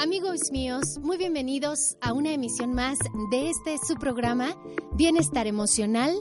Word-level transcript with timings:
Amigos 0.00 0.52
míos, 0.52 1.00
muy 1.02 1.16
bienvenidos 1.16 1.96
a 2.00 2.12
una 2.12 2.30
emisión 2.30 2.72
más 2.72 2.98
de 3.32 3.50
este 3.50 3.78
su 3.84 3.96
programa 3.96 4.56
Bienestar 4.92 5.48
Emocional, 5.48 6.14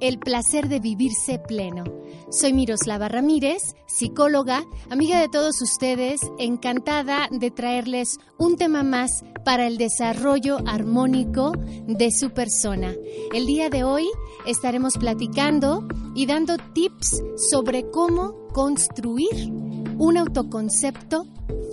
el 0.00 0.18
placer 0.18 0.68
de 0.68 0.78
vivirse 0.78 1.38
pleno. 1.38 1.84
Soy 2.30 2.52
Miroslava 2.52 3.08
Ramírez, 3.08 3.76
psicóloga, 3.86 4.62
amiga 4.90 5.18
de 5.18 5.30
todos 5.30 5.62
ustedes, 5.62 6.20
encantada 6.38 7.28
de 7.30 7.50
traerles 7.50 8.18
un 8.36 8.58
tema 8.58 8.82
más 8.82 9.24
para 9.42 9.66
el 9.68 9.78
desarrollo 9.78 10.58
armónico 10.66 11.52
de 11.86 12.10
su 12.12 12.28
persona. 12.28 12.94
El 13.32 13.46
día 13.46 13.70
de 13.70 13.84
hoy 13.84 14.06
estaremos 14.44 14.98
platicando 14.98 15.88
y 16.14 16.26
dando 16.26 16.58
tips 16.74 17.22
sobre 17.50 17.90
cómo 17.90 18.48
construir 18.52 19.50
un 19.96 20.18
autoconcepto 20.18 21.24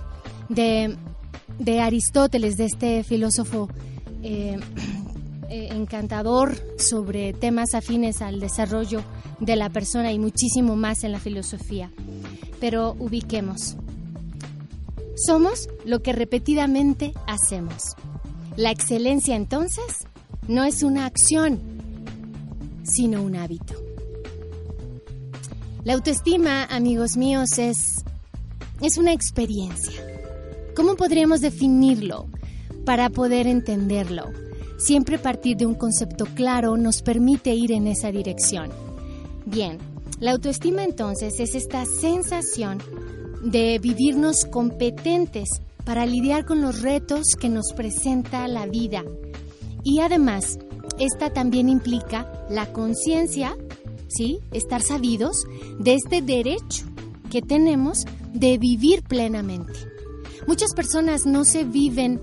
de, 0.51 0.95
Aristóteles, 1.81 2.59
de 2.59 2.67
este 2.67 3.03
filósofo 3.03 3.71
eh, 4.23 4.59
eh, 5.49 5.69
encantador 5.71 6.55
sobre 6.77 7.33
temas 7.33 7.73
afines 7.73 8.21
al 8.21 8.41
desarrollo 8.41 9.03
de 9.41 9.57
la 9.57 9.71
persona 9.71 10.13
y 10.13 10.19
muchísimo 10.19 10.77
más 10.77 11.03
en 11.03 11.13
la 11.13 11.19
filosofía. 11.19 11.91
Pero 12.61 12.95
ubiquemos. 12.99 13.79
Somos 15.15 15.69
lo 15.85 16.03
que 16.03 16.13
repetidamente 16.13 17.15
hacemos. 17.27 17.95
La 18.57 18.73
excelencia 18.73 19.37
entonces 19.37 20.07
no 20.49 20.65
es 20.65 20.83
una 20.83 21.07
acción, 21.07 21.61
sino 22.83 23.23
un 23.23 23.37
hábito. 23.37 23.75
La 25.85 25.95
autoestima, 25.95 26.65
amigos 26.65 27.17
míos, 27.17 27.59
es, 27.59 28.05
es 28.81 28.99
una 28.99 29.13
experiencia. 29.13 30.03
¿Cómo 30.75 30.97
podríamos 30.97 31.41
definirlo 31.41 32.27
para 32.85 33.09
poder 33.09 33.47
entenderlo? 33.47 34.33
Siempre 34.79 35.19
partir 35.19 35.57
de 35.57 35.67
un 35.67 35.75
concepto 35.75 36.27
claro 36.35 36.77
nos 36.77 37.03
permite 37.03 37.55
ir 37.55 37.71
en 37.71 37.87
esa 37.87 38.11
dirección. 38.11 38.71
Bien, 39.47 39.79
la 40.19 40.33
autoestima 40.33 40.83
entonces 40.83 41.39
es 41.39 41.55
esta 41.55 41.85
sensación 41.87 42.79
de 43.43 43.79
vivirnos 43.79 44.45
competentes 44.45 45.49
para 45.85 46.07
lidiar 46.07 46.45
con 46.45 46.61
los 46.61 46.81
retos 46.81 47.27
que 47.39 47.49
nos 47.49 47.73
presenta 47.75 48.49
la 48.49 48.67
vida. 48.67 49.05
Y 49.83 50.01
además, 50.01 50.59
esta 50.99 51.33
también 51.33 51.69
implica 51.69 52.47
la 52.49 52.73
conciencia, 52.73 53.57
¿sí? 54.09 54.39
Estar 54.53 54.83
sabidos 54.83 55.45
de 55.79 55.95
este 55.95 56.23
derecho 56.23 56.85
que 57.31 57.43
tenemos 57.43 58.05
de 58.33 58.59
vivir 58.59 59.03
plenamente. 59.03 59.73
Muchas 60.47 60.75
personas 60.75 61.27
no 61.27 61.45
se 61.45 61.65
viven 61.65 62.21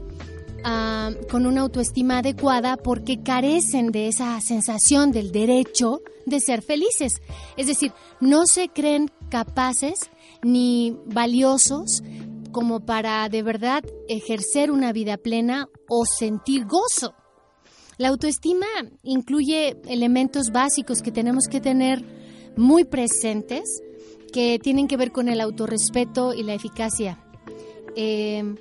ah, 0.63 1.11
con 1.29 1.45
una 1.45 1.61
autoestima 1.61 2.19
adecuada 2.19 2.77
porque 2.77 3.21
carecen 3.21 3.91
de 3.91 4.07
esa 4.07 4.39
sensación 4.41 5.11
del 5.11 5.31
derecho 5.31 6.01
de 6.25 6.39
ser 6.39 6.61
felices. 6.61 7.13
Es 7.57 7.67
decir, 7.67 7.91
no 8.19 8.45
se 8.45 8.69
creen 8.69 9.11
capaces 9.29 9.99
ni 10.43 10.97
valiosos 11.05 12.03
como 12.51 12.85
para 12.85 13.27
de 13.29 13.43
verdad 13.43 13.83
ejercer 14.07 14.71
una 14.71 14.91
vida 14.91 15.17
plena 15.17 15.69
o 15.89 16.05
sentir 16.05 16.65
gozo. 16.65 17.13
La 17.97 18.09
autoestima 18.09 18.65
incluye 19.03 19.77
elementos 19.87 20.51
básicos 20.51 21.01
que 21.01 21.11
tenemos 21.11 21.45
que 21.49 21.61
tener 21.61 22.03
muy 22.57 22.83
presentes 22.83 23.81
que 24.33 24.59
tienen 24.59 24.87
que 24.87 24.97
ver 24.97 25.11
con 25.11 25.27
el 25.29 25.41
autorrespeto 25.41 26.33
y 26.33 26.43
la 26.43 26.53
eficacia. 26.53 27.23
Eh, 27.95 28.55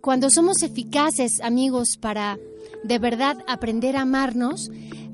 cuando 0.00 0.30
somos 0.30 0.62
eficaces, 0.62 1.40
amigos, 1.42 1.96
para 2.00 2.38
de 2.82 2.98
verdad 2.98 3.36
aprender 3.46 3.96
a 3.96 4.02
amarnos, 4.02 4.70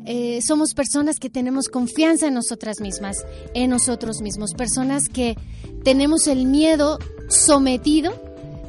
eh, 0.06 0.40
somos 0.42 0.72
personas 0.74 1.18
que 1.18 1.30
tenemos 1.30 1.68
confianza 1.68 2.28
en 2.28 2.34
nosotras 2.34 2.80
mismas, 2.80 3.24
en 3.54 3.70
nosotros 3.70 4.20
mismos, 4.20 4.54
personas 4.54 5.08
que 5.08 5.36
tenemos 5.84 6.26
el 6.26 6.46
miedo 6.46 6.98
sometido, 7.28 8.12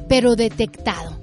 pero 0.08 0.36
detectado. 0.36 1.18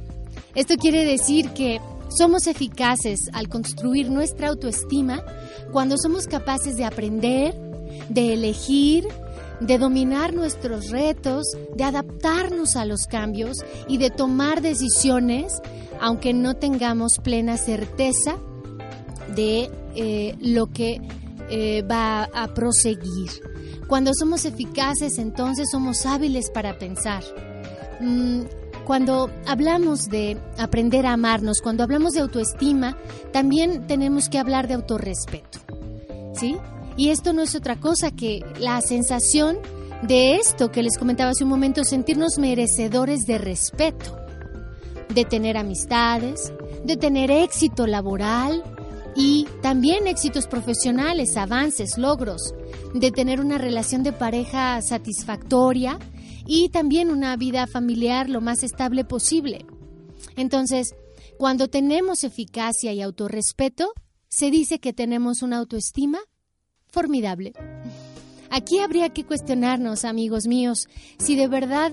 Esto 0.56 0.76
quiere 0.78 1.04
decir 1.04 1.50
que 1.50 1.82
somos 2.10 2.48
eficaces 2.48 3.30
al 3.34 3.50
construir 3.50 4.10
nuestra 4.10 4.48
autoestima 4.50 5.24
cuando 5.72 5.98
somos 5.98 6.28
capaces 6.28 6.78
de 6.78 6.86
aprender, 6.86 7.54
de 8.10 8.34
elegir, 8.34 9.06
de 9.60 9.78
dominar 9.78 10.34
nuestros 10.34 10.90
retos, 10.90 11.46
de 11.76 11.84
adaptarnos 11.84 12.76
a 12.76 12.86
los 12.86 13.06
cambios 13.06 13.66
y 13.88 13.98
de 13.98 14.12
tomar 14.12 14.62
decisiones 14.62 15.62
aunque 16.00 16.34
no 16.34 16.56
tengamos 16.56 17.20
plena 17.20 17.58
certeza 17.58 18.38
de 19.36 19.70
eh, 19.96 20.36
lo 20.40 20.68
que 20.68 21.02
eh, 21.50 21.84
va 21.84 22.24
a 22.34 22.54
proseguir. 22.54 23.30
Cuando 23.88 24.12
somos 24.14 24.46
eficaces, 24.46 25.20
entonces 25.20 25.68
somos 25.72 26.06
hábiles 26.06 26.50
para 26.50 26.78
pensar. 26.80 27.24
Mm, 28.00 28.42
cuando 28.86 29.30
hablamos 29.46 30.10
de 30.10 30.38
aprender 30.58 31.06
a 31.06 31.14
amarnos, 31.14 31.62
cuando 31.62 31.84
hablamos 31.84 32.14
de 32.14 32.22
autoestima, 32.22 32.98
también 33.32 33.86
tenemos 33.88 34.30
que 34.30 34.40
hablar 34.40 34.68
de 34.68 34.76
autorrespeto. 34.76 35.60
¿Sí? 36.34 36.58
Y 36.98 37.10
esto 37.10 37.34
no 37.34 37.42
es 37.42 37.56
otra 37.56 37.80
cosa 37.80 38.12
que 38.12 38.44
la 38.60 38.82
sensación 38.82 39.58
de 40.02 40.36
esto 40.36 40.72
que 40.72 40.84
les 40.84 40.98
comentaba 40.98 41.32
hace 41.32 41.44
un 41.44 41.50
momento, 41.50 41.84
sentirnos 41.84 42.38
merecedores 42.38 43.26
de 43.26 43.38
respeto, 43.38 44.18
de 45.14 45.26
tener 45.26 45.58
amistades, 45.58 46.52
de 46.84 46.98
tener 46.98 47.32
éxito 47.32 47.88
laboral 47.88 48.64
y 49.16 49.48
también 49.62 50.08
éxitos 50.08 50.48
profesionales, 50.48 51.38
avances, 51.38 51.98
logros, 51.98 52.54
de 52.94 53.12
tener 53.12 53.40
una 53.40 53.58
relación 53.58 54.04
de 54.04 54.12
pareja 54.12 54.82
satisfactoria 54.82 55.98
y 56.46 56.70
también 56.70 57.10
una 57.10 57.36
vida 57.38 57.66
familiar 57.66 58.30
lo 58.30 58.42
más 58.42 58.64
estable 58.64 59.06
posible. 59.06 59.66
Entonces, 60.36 60.94
cuando 61.38 61.70
tenemos 61.70 62.24
eficacia 62.24 62.94
y 62.94 63.02
autorrespeto, 63.02 63.94
se 64.28 64.52
dice 64.52 64.80
que 64.80 64.94
tenemos 64.94 65.42
una 65.42 65.58
autoestima 65.58 66.20
formidable. 66.88 67.54
Aquí 68.50 68.80
habría 68.80 69.10
que 69.10 69.26
cuestionarnos, 69.26 70.06
amigos 70.06 70.46
míos, 70.46 70.88
si 71.18 71.36
de 71.36 71.48
verdad 71.48 71.92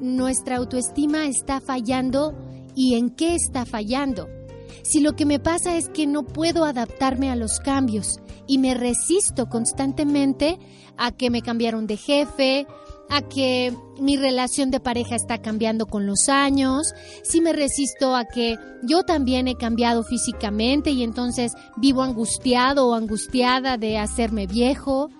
nuestra 0.00 0.56
autoestima 0.56 1.26
está 1.26 1.60
fallando 1.60 2.34
y 2.74 2.94
en 2.94 3.10
qué 3.10 3.34
está 3.34 3.66
fallando. 3.66 4.37
Si 4.82 5.00
lo 5.00 5.14
que 5.14 5.26
me 5.26 5.38
pasa 5.38 5.76
es 5.76 5.88
que 5.88 6.06
no 6.06 6.24
puedo 6.24 6.64
adaptarme 6.64 7.30
a 7.30 7.36
los 7.36 7.60
cambios 7.60 8.20
y 8.46 8.58
me 8.58 8.74
resisto 8.74 9.48
constantemente 9.48 10.58
a 10.96 11.12
que 11.12 11.30
me 11.30 11.42
cambiaron 11.42 11.86
de 11.86 11.96
jefe, 11.96 12.66
a 13.10 13.22
que 13.22 13.74
mi 13.98 14.16
relación 14.16 14.70
de 14.70 14.80
pareja 14.80 15.16
está 15.16 15.38
cambiando 15.38 15.86
con 15.86 16.06
los 16.06 16.28
años, 16.28 16.92
si 17.22 17.40
me 17.40 17.52
resisto 17.52 18.14
a 18.14 18.26
que 18.26 18.56
yo 18.82 19.02
también 19.02 19.48
he 19.48 19.54
cambiado 19.54 20.02
físicamente 20.02 20.90
y 20.90 21.02
entonces 21.02 21.52
vivo 21.76 22.02
angustiado 22.02 22.88
o 22.88 22.94
angustiada 22.94 23.78
de 23.78 23.98
hacerme 23.98 24.46
viejo, 24.46 25.10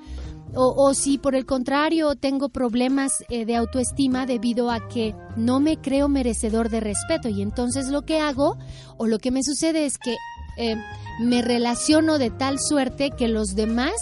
o, 0.54 0.94
si 0.94 1.18
por 1.18 1.34
el 1.34 1.46
contrario 1.46 2.14
tengo 2.16 2.48
problemas 2.48 3.12
eh, 3.28 3.44
de 3.44 3.56
autoestima 3.56 4.26
debido 4.26 4.70
a 4.70 4.88
que 4.88 5.14
no 5.36 5.60
me 5.60 5.76
creo 5.76 6.08
merecedor 6.08 6.68
de 6.70 6.80
respeto 6.80 7.28
y 7.28 7.42
entonces 7.42 7.88
lo 7.88 8.02
que 8.02 8.20
hago 8.20 8.56
o 8.96 9.06
lo 9.06 9.18
que 9.18 9.30
me 9.30 9.42
sucede 9.42 9.84
es 9.84 9.98
que 9.98 10.16
eh, 10.56 10.76
me 11.20 11.42
relaciono 11.42 12.18
de 12.18 12.30
tal 12.30 12.58
suerte 12.58 13.10
que 13.10 13.28
los 13.28 13.54
demás 13.54 13.94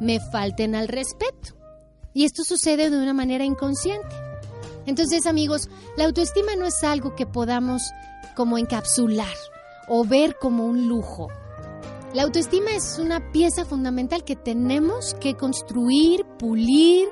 me 0.00 0.20
falten 0.20 0.74
al 0.74 0.88
respeto. 0.88 1.54
Y 2.12 2.24
esto 2.24 2.44
sucede 2.44 2.90
de 2.90 2.98
una 2.98 3.14
manera 3.14 3.44
inconsciente. 3.44 4.14
Entonces, 4.84 5.26
amigos, 5.26 5.70
la 5.96 6.04
autoestima 6.04 6.54
no 6.56 6.66
es 6.66 6.82
algo 6.84 7.14
que 7.14 7.24
podamos 7.24 7.82
como 8.34 8.58
encapsular 8.58 9.34
o 9.88 10.04
ver 10.04 10.36
como 10.38 10.66
un 10.66 10.88
lujo. 10.88 11.28
La 12.14 12.24
autoestima 12.24 12.72
es 12.72 12.98
una 12.98 13.32
pieza 13.32 13.64
fundamental 13.64 14.22
que 14.22 14.36
tenemos 14.36 15.14
que 15.14 15.34
construir, 15.34 16.26
pulir, 16.38 17.08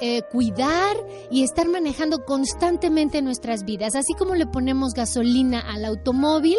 eh, 0.00 0.22
cuidar 0.30 0.96
y 1.28 1.42
estar 1.42 1.68
manejando 1.68 2.24
constantemente 2.24 3.20
nuestras 3.20 3.64
vidas. 3.64 3.96
Así 3.96 4.14
como 4.14 4.36
le 4.36 4.46
ponemos 4.46 4.92
gasolina 4.94 5.60
al 5.60 5.84
automóvil, 5.84 6.56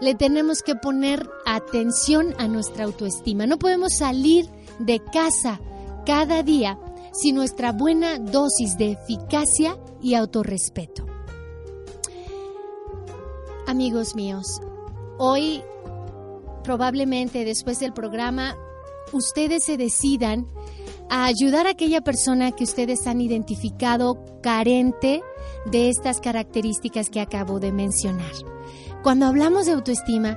le 0.00 0.14
tenemos 0.14 0.62
que 0.62 0.74
poner 0.74 1.28
atención 1.44 2.34
a 2.38 2.48
nuestra 2.48 2.84
autoestima. 2.84 3.46
No 3.46 3.58
podemos 3.58 3.92
salir 3.94 4.48
de 4.78 5.00
casa 5.00 5.60
cada 6.06 6.42
día 6.42 6.78
sin 7.12 7.34
nuestra 7.34 7.72
buena 7.72 8.18
dosis 8.18 8.78
de 8.78 8.92
eficacia 8.92 9.76
y 10.00 10.14
autorrespeto. 10.14 11.04
Amigos 13.66 14.14
míos, 14.14 14.46
hoy 15.18 15.62
probablemente 16.66 17.44
después 17.44 17.78
del 17.78 17.92
programa 17.92 18.56
ustedes 19.12 19.62
se 19.64 19.76
decidan 19.76 20.46
a 21.08 21.26
ayudar 21.26 21.68
a 21.68 21.70
aquella 21.70 22.00
persona 22.00 22.50
que 22.50 22.64
ustedes 22.64 23.06
han 23.06 23.20
identificado 23.20 24.18
carente 24.42 25.22
de 25.70 25.88
estas 25.88 26.20
características 26.20 27.08
que 27.08 27.20
acabo 27.20 27.60
de 27.60 27.70
mencionar. 27.70 28.32
Cuando 29.04 29.26
hablamos 29.26 29.66
de 29.66 29.72
autoestima, 29.72 30.36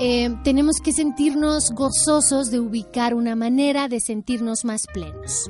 eh, 0.00 0.34
tenemos 0.42 0.78
que 0.82 0.92
sentirnos 0.92 1.70
gozosos 1.70 2.50
de 2.50 2.58
ubicar 2.58 3.14
una 3.14 3.36
manera 3.36 3.86
de 3.86 4.00
sentirnos 4.00 4.64
más 4.64 4.82
plenos, 4.92 5.48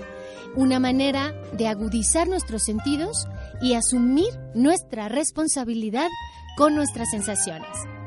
una 0.54 0.78
manera 0.78 1.32
de 1.54 1.68
agudizar 1.68 2.28
nuestros 2.28 2.64
sentidos 2.64 3.26
y 3.62 3.72
asumir 3.72 4.28
nuestra 4.54 5.08
responsabilidad 5.08 6.08
con 6.58 6.74
nuestras 6.74 7.08
sensaciones. 7.10 8.01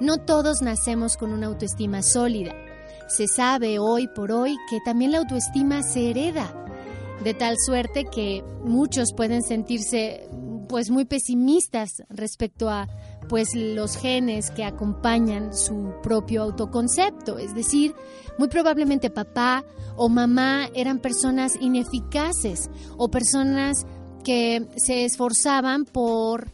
No 0.00 0.18
todos 0.18 0.60
nacemos 0.60 1.16
con 1.16 1.32
una 1.32 1.46
autoestima 1.46 2.02
sólida. 2.02 2.54
Se 3.08 3.26
sabe 3.28 3.78
hoy 3.78 4.08
por 4.08 4.30
hoy 4.30 4.56
que 4.68 4.78
también 4.84 5.12
la 5.12 5.18
autoestima 5.18 5.82
se 5.82 6.10
hereda, 6.10 6.52
de 7.24 7.32
tal 7.32 7.56
suerte 7.58 8.04
que 8.04 8.44
muchos 8.64 9.14
pueden 9.14 9.42
sentirse 9.42 10.28
pues 10.68 10.90
muy 10.90 11.04
pesimistas 11.04 12.02
respecto 12.10 12.68
a 12.68 12.88
pues 13.28 13.54
los 13.54 13.96
genes 13.96 14.50
que 14.50 14.64
acompañan 14.64 15.54
su 15.54 15.94
propio 16.02 16.42
autoconcepto, 16.42 17.38
es 17.38 17.54
decir, 17.54 17.94
muy 18.38 18.48
probablemente 18.48 19.08
papá 19.08 19.64
o 19.96 20.08
mamá 20.08 20.68
eran 20.74 20.98
personas 20.98 21.52
ineficaces 21.60 22.68
o 22.96 23.08
personas 23.08 23.86
que 24.24 24.66
se 24.76 25.04
esforzaban 25.04 25.84
por 25.84 26.52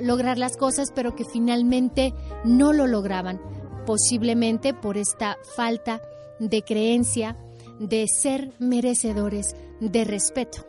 lograr 0.00 0.38
las 0.38 0.56
cosas, 0.56 0.92
pero 0.94 1.14
que 1.14 1.24
finalmente 1.24 2.14
no 2.44 2.72
lo 2.72 2.86
lograban, 2.86 3.40
posiblemente 3.86 4.74
por 4.74 4.96
esta 4.96 5.38
falta 5.56 6.02
de 6.38 6.62
creencia 6.62 7.36
de 7.78 8.06
ser 8.08 8.52
merecedores 8.58 9.54
de 9.80 10.04
respeto. 10.04 10.66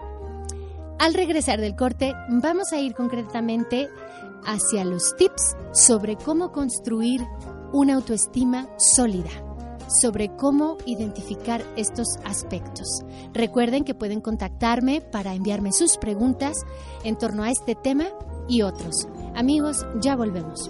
Al 1.00 1.14
regresar 1.14 1.60
del 1.60 1.76
corte, 1.76 2.14
vamos 2.30 2.72
a 2.74 2.80
ir 2.80 2.94
concretamente 2.94 3.90
hacia 4.46 4.84
los 4.84 5.16
tips 5.16 5.56
sobre 5.72 6.16
cómo 6.18 6.52
construir 6.52 7.22
una 7.72 7.96
autoestima 7.96 8.68
sólida, 8.78 9.30
sobre 10.02 10.36
cómo 10.36 10.78
identificar 10.86 11.64
estos 11.76 12.08
aspectos. 12.26 12.88
Recuerden 13.34 13.84
que 13.84 13.96
pueden 13.96 14.22
contactarme 14.22 15.02
para 15.02 15.34
enviarme 15.34 15.72
sus 15.72 15.98
preguntas 15.98 16.58
en 17.04 17.18
torno 17.18 17.44
a 17.44 17.52
este 17.52 17.76
tema 17.76 18.08
y 18.50 18.64
otros. 18.64 19.08
Amigos, 19.36 19.86
ya 20.02 20.16
volvemos. 20.16 20.70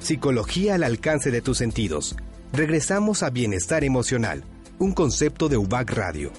Psicología 0.00 0.74
al 0.74 0.82
alcance 0.82 1.30
de 1.30 1.42
tus 1.42 1.58
sentidos. 1.58 2.16
Regresamos 2.52 3.22
a 3.22 3.30
Bienestar 3.30 3.84
Emocional, 3.84 4.42
un 4.78 4.92
concepto 4.92 5.48
de 5.48 5.56
UBAC 5.56 5.92
Radio. 5.92 6.32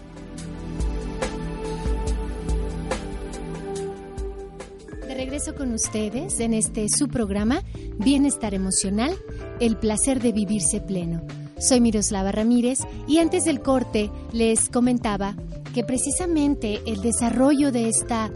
De 5.08 5.16
regreso 5.16 5.56
con 5.56 5.74
ustedes 5.74 6.42
en 6.42 6.54
este 6.54 6.90
su 6.90 7.08
programa 7.08 7.64
Bienestar 8.00 8.54
Emocional, 8.54 9.16
el 9.62 9.78
placer 9.78 10.22
de 10.22 10.34
vivirse 10.34 10.82
pleno. 10.82 11.26
Soy 11.58 11.80
Miroslava 11.80 12.34
Ramírez 12.34 12.80
y 13.08 13.20
antes 13.20 13.46
del 13.46 13.62
corte 13.62 14.12
les 14.34 14.68
comentaba 14.68 15.36
que 15.74 15.86
precisamente 15.86 16.82
el 16.86 17.02
desarrollo 17.02 17.72
de 17.72 17.88
esta 17.88 18.30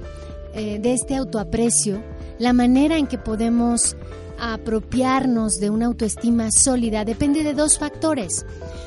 eh, 0.57 0.79
de 0.79 0.93
este 0.93 1.15
autoaprecio, 1.15 2.03
la 2.39 2.51
manera 2.51 2.97
en 2.97 3.07
que 3.07 3.17
podemos 3.17 3.95
apropiarnos 4.39 5.59
de 5.59 5.69
una 5.69 5.85
autoestima 5.85 6.51
sólida 6.51 7.05
depende 7.05 7.43
de 7.43 7.53
dos 7.53 7.77
factores. 7.77 8.45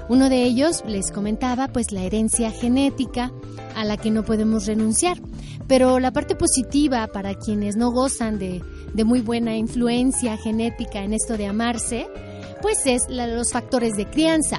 Uno 0.09 0.29
de 0.29 0.43
ellos, 0.43 0.83
les 0.87 1.11
comentaba, 1.11 1.69
pues 1.69 1.93
la 1.93 2.03
herencia 2.03 2.51
genética 2.51 3.33
a 3.77 3.85
la 3.85 3.97
que 3.97 4.11
no 4.11 4.25
podemos 4.25 4.67
renunciar. 4.67 5.19
Pero 5.69 6.01
la 6.01 6.13
parte 6.13 6.35
positiva 6.35 7.07
para 7.09 7.35
quienes 7.35 7.77
no 7.77 7.93
gozan 7.93 8.39
de, 8.39 8.63
muy 9.05 9.21
buena 9.21 9.57
influencia 9.57 10.37
genética 10.37 11.05
en 11.05 11.13
esto 11.13 11.37
de 11.37 11.47
amarse, 11.47 12.09
pues 12.61 12.79
es 12.87 13.07
los 13.09 13.53
factores 13.53 13.97
de 13.97 14.07
crianza, 14.07 14.59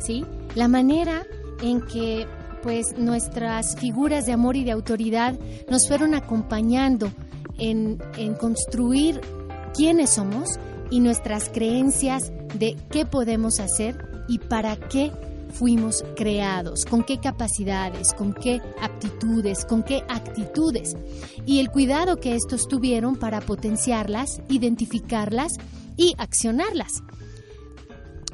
¿sí? 0.00 0.26
La 0.56 0.66
manera 0.66 1.24
en 1.62 1.80
que 1.80 2.26
pues 2.62 2.96
nuestras 2.96 3.76
figuras 3.76 4.26
de 4.26 4.32
amor 4.32 4.56
y 4.56 4.64
de 4.64 4.72
autoridad 4.72 5.38
nos 5.70 5.88
fueron 5.88 6.14
acompañando 6.14 7.10
en, 7.58 7.98
construir 8.38 9.20
quiénes 9.74 10.10
somos 10.10 10.58
y 10.90 11.00
nuestras 11.00 11.48
creencias 11.48 12.32
de 12.58 12.76
qué 12.90 13.06
podemos 13.06 13.60
hacer 13.60 13.96
y 14.28 14.38
para 14.38 14.76
qué 14.76 15.12
fuimos 15.52 16.04
creados, 16.16 16.84
con 16.84 17.02
qué 17.02 17.18
capacidades, 17.18 18.12
con 18.14 18.32
qué 18.32 18.60
aptitudes, 18.80 19.64
con 19.64 19.82
qué 19.82 20.02
actitudes. 20.08 20.96
Y 21.44 21.58
el 21.58 21.70
cuidado 21.70 22.16
que 22.16 22.34
estos 22.34 22.68
tuvieron 22.68 23.16
para 23.16 23.40
potenciarlas, 23.40 24.40
identificarlas 24.48 25.54
y 25.96 26.14
accionarlas 26.18 27.02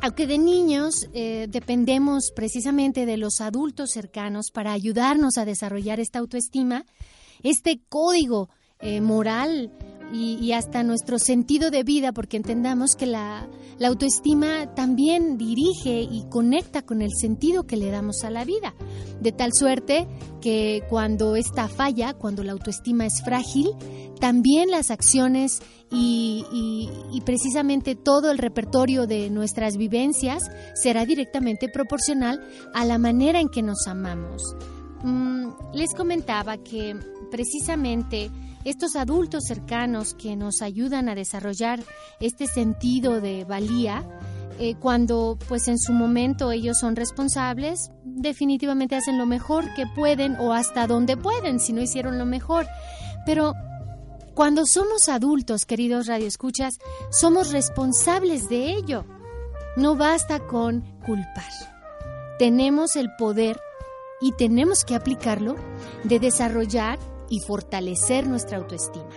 aunque 0.07 0.29
de 0.29 0.39
niños 0.39 1.09
eh, 1.15 1.49
dependemos 1.49 2.31
precisamente 2.31 3.07
de 3.07 3.17
los 3.17 3.41
adultos 3.41 3.91
cercanos 3.91 4.53
para 4.53 4.71
ayudarnos 4.73 5.37
a 5.37 5.45
desarrollar 5.45 5.99
esta 5.99 6.21
autoestima, 6.21 6.85
este 7.43 7.81
código 7.89 8.49
eh, 8.79 9.01
moral 9.01 9.73
y, 10.13 10.53
hasta 10.53 10.83
nuestro 10.83 11.19
sentido 11.19 11.71
de 11.71 11.83
vida, 11.83 12.13
porque 12.13 12.37
entendamos 12.37 12.95
que 12.95 13.07
la, 13.07 13.49
la, 13.79 13.89
autoestima 13.89 14.75
también 14.75 15.37
dirige 15.37 16.01
y 16.03 16.25
conecta 16.31 16.83
con 16.83 17.03
el 17.03 17.11
sentido 17.13 17.67
que 17.67 17.77
le 17.77 17.91
damos 17.91 18.23
a 18.25 18.31
la 18.31 18.45
vida. 18.45 18.75
De 19.21 19.33
tal 19.33 19.51
suerte 19.53 20.07
que 20.41 20.85
cuando 20.89 21.37
esta 21.37 21.69
falla, 21.69 22.15
cuando 22.15 22.45
la 22.45 22.53
autoestima 22.53 23.07
es 23.07 23.23
frágil, 23.23 23.71
también 24.21 24.71
las 24.71 24.91
acciones 24.91 25.61
y, 25.91 26.45
y 27.13 27.21
precisamente 27.23 27.95
todo 27.95 28.31
el 28.31 28.39
repertorio 28.39 29.07
de 29.07 29.29
nuestras 29.29 29.77
vivencias 29.77 30.51
será 30.75 31.05
directamente 31.05 31.69
proporcional 31.69 32.47
a 32.75 32.85
la 32.85 32.99
manera 32.99 33.41
en 33.41 33.49
que 33.49 33.63
nos 33.63 33.87
amamos. 33.87 34.43
Mm, 35.07 35.53
les 35.73 35.95
comentaba 35.95 36.59
que 36.59 36.97
precisamente 37.31 38.29
estos 38.65 38.97
adultos 38.97 39.45
cercanos 39.45 40.15
que 40.15 40.35
nos 40.35 40.63
ayudan 40.63 41.09
a 41.09 41.15
desarrollar 41.15 41.81
este 42.19 42.49
sentido 42.49 43.21
de 43.21 43.45
valía, 43.45 44.05
eh, 44.59 44.75
cuando 44.75 45.39
pues 45.47 45.69
en 45.69 45.79
su 45.79 45.93
momento 45.93 46.51
ellos 46.51 46.81
son 46.81 46.97
responsables, 46.97 47.93
definitivamente 48.03 48.97
hacen 48.97 49.17
lo 49.17 49.27
mejor 49.27 49.73
que 49.75 49.85
pueden 49.95 50.35
o 50.41 50.53
hasta 50.53 50.89
donde 50.89 51.17
pueden, 51.17 51.61
si 51.61 51.73
no 51.73 51.81
hicieron 51.81 52.19
lo 52.19 52.27
mejor. 52.27 52.67
Pero 53.25 53.53
cuando 54.35 54.67
somos 54.67 55.09
adultos, 55.09 55.67
queridos 55.67 56.09
radioescuchas, 56.09 56.79
somos 57.13 57.53
responsables 57.53 58.49
de 58.49 58.73
ello. 58.73 59.05
No 59.77 59.95
basta 59.95 60.41
con 60.41 60.81
culpar. 61.07 61.53
Tenemos 62.41 62.97
el 62.97 63.15
poder 63.17 63.61
y 64.21 64.33
tenemos 64.33 64.85
que 64.85 64.95
aplicarlo 64.95 65.57
de 66.05 66.19
desarrollar 66.19 66.99
y 67.29 67.41
fortalecer 67.41 68.27
nuestra 68.27 68.59
autoestima. 68.59 69.11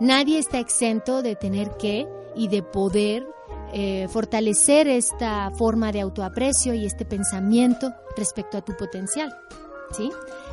Nadie 0.00 0.38
está 0.38 0.58
exento 0.58 1.22
de 1.22 1.36
tener 1.36 1.76
que 1.76 2.06
y 2.34 2.48
de 2.48 2.62
poder 2.62 3.26
eh, 3.72 4.06
fortalecer 4.08 4.86
esta 4.88 5.50
forma 5.50 5.90
de 5.92 6.00
autoaprecio 6.00 6.74
y 6.74 6.86
este 6.86 7.04
pensamiento 7.04 7.92
respecto 8.16 8.58
a 8.58 8.64
tu 8.64 8.76
potencial. 8.76 9.34
¿sí? 9.92 10.10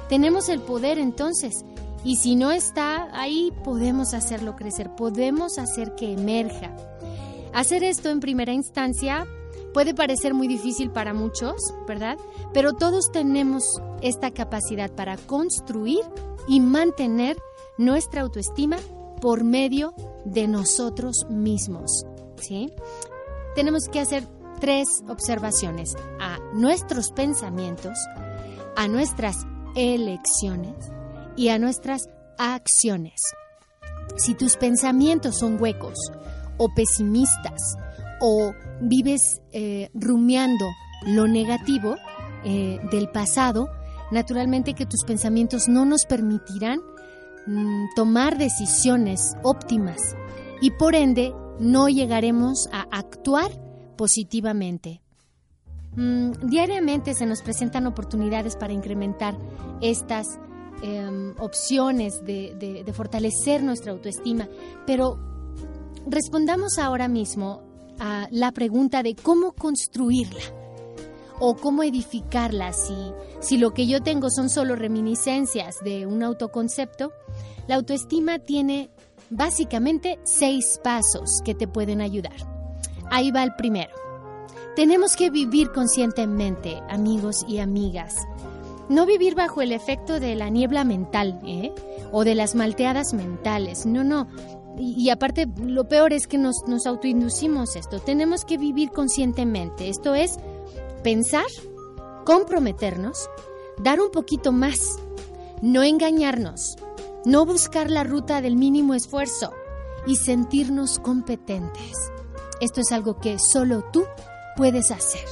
Tenemos 0.10 0.50
el 0.50 0.62
poder 0.62 0.98
entonces 0.98 1.64
y 2.04 2.18
si 2.18 2.36
no 2.36 2.52
está 2.52 3.08
ahí 3.14 3.54
podemos 3.64 4.14
hacerlo 4.14 4.56
crecer, 4.56 4.90
podemos 4.96 5.58
hacer 5.58 5.96
que 5.96 6.14
emerja. 6.14 6.76
Hacer 7.54 7.84
esto 7.84 8.10
en 8.10 8.20
primera 8.20 8.54
instancia 8.54 9.28
puede 9.74 9.94
parecer 9.94 10.34
muy 10.34 10.48
difícil 10.48 10.92
para 10.92 11.14
muchos, 11.14 11.56
¿verdad? 11.88 12.18
Pero 12.54 12.74
todos 12.74 13.12
tenemos 13.12 13.82
esta 14.02 14.32
capacidad 14.32 14.92
para 14.92 15.18
construir 15.18 16.02
y 16.48 16.60
mantener 16.60 17.38
nuestra 17.78 18.22
autoestima 18.22 18.78
por 19.22 19.44
medio 19.44 19.94
de 20.26 20.48
nosotros 20.48 21.26
mismos. 21.30 22.06
¿sí? 22.42 22.72
Tenemos 23.56 23.88
que 23.88 24.00
hacer 24.00 24.28
tres 24.60 24.88
observaciones 25.08 25.96
a 26.20 26.40
nuestros 26.54 27.12
pensamientos, 27.12 27.98
a 28.76 28.88
nuestras 28.88 29.38
elecciones 29.76 30.76
y 31.36 31.50
a 31.50 31.60
nuestras 31.60 32.10
acciones. 32.38 33.20
Si 34.18 34.36
tus 34.36 34.58
pensamientos 34.58 35.38
son 35.38 35.62
huecos 35.62 35.98
o 36.58 36.70
pesimistas 36.76 37.76
o 38.26 38.56
vives 38.80 39.42
eh, 39.52 39.90
rumiando 39.94 40.72
lo 41.06 41.28
negativo 41.28 41.98
eh, 42.46 42.80
del 42.90 43.10
pasado, 43.10 43.70
naturalmente 44.12 44.76
que 44.76 44.86
tus 44.86 45.04
pensamientos 45.04 45.68
no 45.68 45.84
nos 45.84 46.06
permitirán 46.06 46.80
mm, 47.48 47.88
tomar 47.98 48.38
decisiones 48.38 49.36
óptimas 49.44 50.16
y 50.62 50.72
por 50.72 50.96
ende 50.96 51.34
no 51.60 51.90
llegaremos 51.90 52.70
a 52.72 52.88
actuar 52.98 53.52
positivamente. 53.98 55.02
Mm, 55.98 56.32
diariamente 56.48 57.16
se 57.16 57.26
nos 57.26 57.42
presentan 57.42 57.88
oportunidades 57.88 58.56
para 58.56 58.72
incrementar 58.72 59.38
estas 59.82 60.28
em, 60.82 61.36
opciones 61.40 62.24
de 62.24 62.94
fortalecer 62.96 63.62
nuestra 63.64 63.92
autoestima, 63.92 64.48
pero 64.88 65.20
respondamos 66.08 66.80
ahora 66.80 67.10
mismo 67.10 67.73
a 68.00 68.28
la 68.32 68.52
pregunta 68.52 69.04
de 69.04 69.16
cómo 69.16 69.54
construirla 69.54 70.42
o 71.40 71.56
cómo 71.56 71.84
edificarla. 71.84 72.74
Si, 72.74 72.96
si 73.40 73.58
lo 73.58 73.74
que 73.74 73.88
yo 73.88 74.02
tengo 74.02 74.30
son 74.30 74.50
solo 74.50 74.76
reminiscencias 74.76 75.78
de 75.84 76.06
un 76.06 76.24
autoconcepto, 76.24 77.12
la 77.68 77.76
autoestima 77.76 78.40
tiene 78.40 78.90
básicamente 79.30 80.20
seis 80.24 80.80
pasos 80.84 81.42
que 81.44 81.56
te 81.56 81.68
pueden 81.68 82.02
ayudar. 82.02 82.36
Ahí 83.10 83.32
va 83.32 83.44
el 83.44 83.56
primero. 83.56 83.94
Tenemos 84.76 85.16
que 85.16 85.30
vivir 85.30 85.72
conscientemente, 85.72 86.82
amigos 86.90 87.46
y 87.48 87.60
amigas. 87.60 88.16
No 88.90 89.06
vivir 89.06 89.36
bajo 89.36 89.62
el 89.62 89.72
efecto 89.72 90.20
de 90.20 90.36
la 90.36 90.50
niebla 90.50 90.84
mental 90.84 91.40
¿eh? 91.46 91.72
o 92.12 92.24
de 92.24 92.36
las 92.36 92.56
malteadas 92.56 93.14
mentales. 93.14 93.86
No, 93.86 94.04
no. 94.04 94.28
Y, 94.78 95.10
aparte, 95.10 95.48
lo 95.58 95.88
peor 95.88 96.14
es 96.14 96.28
que 96.28 96.38
nos, 96.38 96.64
nos 96.68 96.88
autoinducimos 96.88 97.76
esto. 97.76 98.00
Tenemos 98.00 98.44
que 98.44 98.58
vivir 98.58 98.90
conscientemente. 98.90 99.88
Esto 99.88 100.16
es 100.16 100.38
pensar, 101.04 101.46
comprometernos, 102.26 103.30
dar 103.78 104.02
un 104.02 104.10
poquito 104.10 104.52
más, 104.52 104.98
no 105.62 105.84
engañarnos, 105.84 106.76
no 107.26 107.46
buscar 107.46 107.92
la 107.92 108.04
ruta 108.04 108.42
del 108.42 108.56
mínimo 108.56 108.96
esfuerzo 108.96 109.52
y 110.08 110.16
sentirnos 110.16 111.00
competentes. 111.00 112.12
Esto 112.60 112.82
es 112.82 112.92
algo 112.92 113.20
que 113.20 113.38
solo 113.40 113.84
tú 113.92 114.06
puedes 114.56 114.92
hacer. 114.92 115.26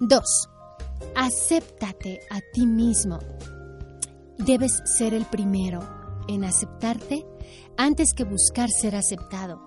Dos, 0.00 0.48
acéptate 1.14 2.20
a 2.30 2.40
ti 2.52 2.66
mismo. 2.66 3.18
Debes 4.38 4.82
ser 4.84 5.14
el 5.14 5.24
primero 5.24 5.80
en 6.28 6.44
aceptarte 6.44 7.24
antes 7.76 8.12
que 8.14 8.24
buscar 8.24 8.70
ser 8.70 8.96
aceptado. 8.96 9.60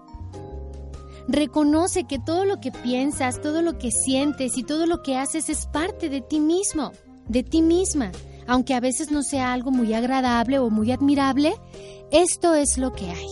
Reconoce 1.28 2.06
que 2.06 2.18
todo 2.18 2.44
lo 2.44 2.60
que 2.60 2.72
piensas, 2.72 3.40
todo 3.40 3.62
lo 3.62 3.78
que 3.78 3.92
sientes 3.92 4.58
y 4.58 4.64
todo 4.64 4.88
lo 4.88 5.04
que 5.04 5.16
haces 5.16 5.50
es 5.50 5.68
parte 5.68 6.10
de 6.10 6.22
ti 6.22 6.40
mismo, 6.40 6.92
de 7.28 7.44
ti 7.44 7.62
misma. 7.62 8.12
Aunque 8.48 8.74
a 8.74 8.80
veces 8.80 9.12
no 9.12 9.22
sea 9.22 9.54
algo 9.54 9.70
muy 9.70 9.94
agradable 9.94 10.58
o 10.58 10.72
muy 10.72 10.92
admirable, 10.92 11.54
esto 12.12 12.56
es 12.56 12.80
lo 12.80 12.94
que 12.94 13.12
hay. 13.12 13.28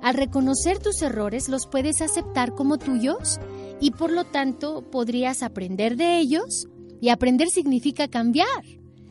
Al 0.00 0.14
reconocer 0.14 0.78
tus 0.78 1.02
errores 1.02 1.50
los 1.50 1.66
puedes 1.66 2.00
aceptar 2.00 2.54
como 2.54 2.78
tuyos 2.78 3.38
y 3.78 3.90
por 3.90 4.10
lo 4.10 4.24
tanto 4.24 4.90
podrías 4.90 5.42
aprender 5.42 5.96
de 5.96 6.18
ellos 6.18 6.66
y 7.00 7.10
aprender 7.10 7.48
significa 7.48 8.08
cambiar. 8.08 8.64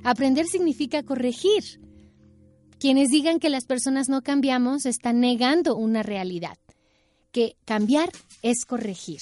Aprender 0.04 0.48
significa 0.48 1.04
corregir. 1.04 1.80
Quienes 2.86 3.10
digan 3.10 3.40
que 3.40 3.50
las 3.50 3.66
personas 3.66 4.10
no 4.10 4.22
cambiamos 4.22 4.86
están 4.86 5.20
negando 5.20 5.76
una 5.76 6.04
realidad 6.04 6.56
que 7.32 7.56
cambiar 7.66 8.12
es 8.44 8.64
corregir. 8.64 9.22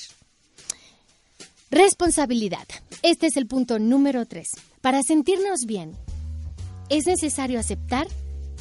Responsabilidad. 1.71 2.67
Este 3.03 3.27
es 3.27 3.37
el 3.37 3.47
punto 3.47 3.79
número 3.79 4.25
tres. 4.25 4.49
Para 4.81 5.01
sentirnos 5.01 5.61
bien, 5.65 5.93
es 6.89 7.07
necesario 7.07 7.57
aceptar 7.57 8.05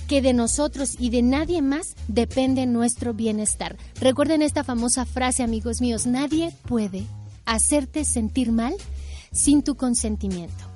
que 0.06 0.22
de 0.22 0.34
nosotros 0.34 0.94
y 0.96 1.10
de 1.10 1.22
nadie 1.22 1.62
más 1.62 1.96
depende 2.06 2.64
nuestro 2.66 3.12
bienestar. 3.12 3.76
Recuerden 4.00 4.40
esta 4.40 4.62
famosa 4.62 5.04
frase, 5.04 5.42
amigos 5.42 5.80
míos, 5.80 6.06
nadie 6.06 6.52
puede 6.68 7.02
hacerte 7.44 8.04
sentir 8.04 8.52
mal 8.52 8.76
sin 9.32 9.64
tu 9.64 9.74
consentimiento. 9.74 10.71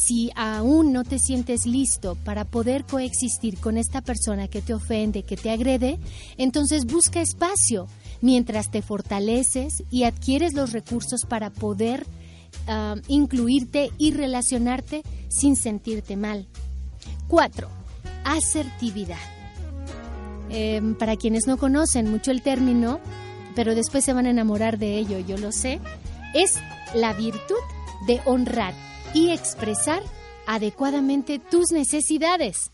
Si 0.00 0.30
aún 0.34 0.94
no 0.94 1.04
te 1.04 1.18
sientes 1.18 1.66
listo 1.66 2.14
para 2.24 2.46
poder 2.46 2.86
coexistir 2.86 3.58
con 3.58 3.76
esta 3.76 4.00
persona 4.00 4.48
que 4.48 4.62
te 4.62 4.72
ofende, 4.72 5.24
que 5.24 5.36
te 5.36 5.50
agrede, 5.50 5.98
entonces 6.38 6.86
busca 6.86 7.20
espacio 7.20 7.86
mientras 8.22 8.70
te 8.70 8.80
fortaleces 8.80 9.82
y 9.90 10.04
adquieres 10.04 10.54
los 10.54 10.72
recursos 10.72 11.26
para 11.28 11.50
poder 11.50 12.06
ah, 12.66 12.94
incluirte 13.08 13.90
y 13.98 14.12
relacionarte 14.12 15.02
sin 15.28 15.54
sentirte 15.54 16.16
mal. 16.16 16.48
Cuatro, 17.28 17.68
asertividad. 18.24 19.20
Em, 20.48 20.94
para 20.94 21.16
quienes 21.16 21.46
no 21.46 21.58
conocen 21.58 22.10
mucho 22.10 22.30
el 22.30 22.40
término, 22.40 23.00
pero 23.54 23.74
después 23.74 24.02
se 24.02 24.14
van 24.14 24.24
a 24.24 24.30
enamorar 24.30 24.78
de 24.78 24.96
ello, 24.96 25.18
yo 25.18 25.36
lo 25.36 25.52
sé, 25.52 25.78
es 26.32 26.54
la 26.94 27.12
virtud 27.12 27.60
de 28.06 28.22
honrar 28.24 28.89
y 29.14 29.30
expresar 29.30 30.02
adecuadamente 30.46 31.38
tus 31.38 31.72
necesidades 31.72 32.70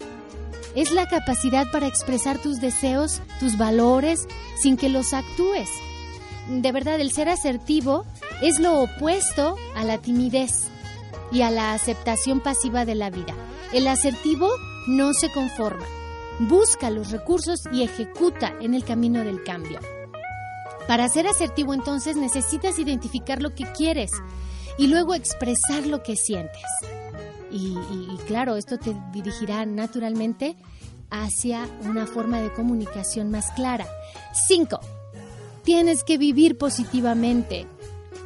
es 0.76 0.92
la 0.92 1.08
capacidad 1.08 1.70
para 1.72 1.86
expresar 1.86 2.38
tus 2.38 2.60
deseos, 2.60 3.22
tus 3.40 3.56
valores, 3.56 4.28
sin 4.60 4.76
que 4.76 4.90
los 4.90 5.14
actúes. 5.14 5.70
De 6.48 6.70
verdad, 6.70 7.00
el 7.00 7.10
ser 7.10 7.30
asertivo 7.30 8.04
es 8.42 8.60
lo 8.60 8.82
opuesto 8.82 9.56
a 9.74 9.84
la 9.84 9.98
timidez 9.98 10.64
y 11.32 11.40
a 11.42 11.50
la 11.50 11.72
aceptación 11.72 12.40
pasiva 12.40 12.84
de 12.84 12.94
la 12.94 13.08
vida. 13.08 13.34
El 13.72 13.88
asertivo 13.88 14.50
no 14.86 15.14
se 15.14 15.32
conforma, 15.32 15.86
busca 16.40 16.90
los 16.90 17.10
recursos 17.10 17.62
y 17.72 17.82
ejecuta 17.82 18.54
en 18.60 18.74
el 18.74 18.84
camino 18.84 19.24
del 19.24 19.42
cambio. 19.42 19.80
Para 20.86 21.08
ser 21.08 21.26
asertivo 21.26 21.72
entonces 21.72 22.16
necesitas 22.16 22.78
identificar 22.78 23.42
lo 23.42 23.54
que 23.54 23.64
quieres 23.72 24.12
y 24.78 24.88
luego 24.88 25.14
expresar 25.14 25.86
lo 25.86 26.02
que 26.02 26.16
sientes. 26.16 26.62
Y, 27.50 27.74
claro, 28.26 28.56
esto 28.56 28.78
te 28.78 28.94
dirigirá 29.12 29.64
naturalmente 29.64 30.56
hacia 31.10 31.68
una 31.84 32.06
forma 32.06 32.40
de 32.40 32.52
comunicación 32.52 33.30
más 33.30 33.50
clara. 33.52 33.86
5. 34.48 34.78
Tienes 35.62 36.04
que 36.04 36.18
vivir 36.18 36.58
positivamente. 36.58 37.66